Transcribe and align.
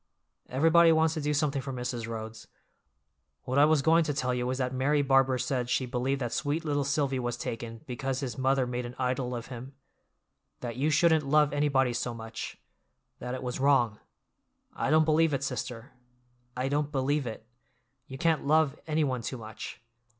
Everybody 0.49 0.91
wants 0.91 1.13
to 1.13 1.21
do 1.21 1.31
something 1.31 1.61
for 1.61 1.71
Mrs. 1.71 2.07
Rhodes. 2.07 2.47
What 3.43 3.59
I 3.59 3.65
was 3.65 3.83
going 3.83 4.03
to 4.05 4.15
tell 4.15 4.33
you 4.33 4.47
was 4.47 4.57
that 4.57 4.73
Mary 4.73 5.03
Barbour 5.03 5.37
said 5.37 5.69
she 5.69 5.85
believed 5.85 6.19
that 6.21 6.33
sweet 6.33 6.65
little 6.65 6.83
Silvy 6.83 7.19
was 7.19 7.37
taken 7.37 7.81
because 7.85 8.19
his 8.19 8.35
mother 8.35 8.65
made 8.65 8.83
an 8.87 8.95
idol 8.97 9.35
of 9.35 9.45
him; 9.53 9.75
that 10.61 10.75
you 10.75 10.89
shouldn't 10.89 11.27
love 11.29 11.53
anybody 11.53 11.93
so 11.93 12.15
much—that 12.15 13.35
it 13.35 13.43
was 13.43 13.59
wrong. 13.59 13.99
I 14.73 14.89
don't 14.89 15.05
believe 15.05 15.35
it, 15.35 15.43
sister! 15.43 15.91
I 16.57 16.67
don't 16.67 16.91
believe 16.91 17.27
it; 17.27 17.45
you 18.07 18.17
can't 18.17 18.47
love 18.47 18.79
anyone 18.87 19.21
too 19.21 19.37
much! 19.37 19.83